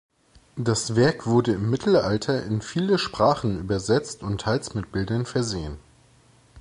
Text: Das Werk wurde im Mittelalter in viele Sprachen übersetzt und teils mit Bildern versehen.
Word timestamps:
Das 0.57 0.95
Werk 0.95 1.27
wurde 1.27 1.51
im 1.51 1.69
Mittelalter 1.69 2.43
in 2.43 2.63
viele 2.63 2.97
Sprachen 2.97 3.59
übersetzt 3.59 4.23
und 4.23 4.41
teils 4.41 4.73
mit 4.73 4.91
Bildern 4.91 5.27
versehen. 5.27 5.77